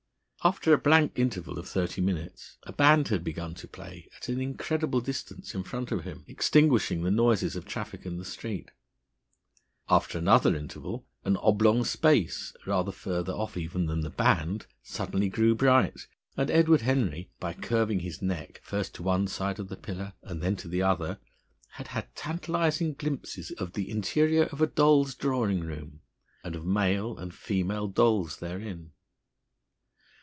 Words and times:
After 0.43 0.73
a 0.73 0.77
blank 0.79 1.19
interval 1.19 1.59
of 1.59 1.69
thirty 1.69 2.01
minutes 2.01 2.57
a 2.63 2.73
band 2.73 3.09
had 3.09 3.23
begun 3.23 3.53
to 3.53 3.67
play 3.67 4.09
at 4.17 4.27
an 4.27 4.41
incredible 4.41 4.99
distance 4.99 5.53
in 5.53 5.61
front 5.63 5.91
of 5.91 6.03
him, 6.03 6.25
extinguishing 6.27 7.03
the 7.03 7.11
noises 7.11 7.55
of 7.55 7.63
traffic 7.63 8.07
in 8.07 8.17
the 8.17 8.25
street. 8.25 8.71
After 9.87 10.17
another 10.17 10.55
interval 10.55 11.05
an 11.23 11.37
oblong 11.37 11.83
space, 11.85 12.55
rather 12.65 12.91
further 12.91 13.31
off 13.33 13.55
even 13.55 13.85
than 13.85 13.99
the 14.01 14.09
band, 14.09 14.65
suddenly 14.81 15.29
grew 15.29 15.53
bright, 15.53 16.07
and 16.35 16.49
Edward 16.49 16.81
Henry, 16.81 17.29
by 17.39 17.53
curving 17.53 17.99
his 17.99 18.23
neck, 18.23 18.61
first 18.63 18.95
to 18.95 19.03
one 19.03 19.27
side 19.27 19.59
of 19.59 19.69
the 19.69 19.77
pillar 19.77 20.13
and 20.23 20.41
then 20.41 20.55
to 20.55 20.67
the 20.67 20.81
other, 20.81 21.19
had 21.73 21.89
had 21.89 22.15
tantalising 22.15 22.95
glimpses 22.95 23.51
of 23.59 23.73
the 23.73 23.91
interior 23.91 24.45
of 24.45 24.59
a 24.59 24.65
doll's 24.65 25.13
drawing 25.13 25.59
room 25.59 26.01
and 26.43 26.55
of 26.55 26.65
male 26.65 27.15
and 27.19 27.31
female 27.35 27.87
dolls 27.87 28.37
therein. 28.37 28.91